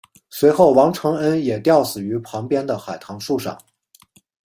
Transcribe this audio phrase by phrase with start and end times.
[0.31, 3.55] 随后王承恩也吊死于旁边的海棠树上。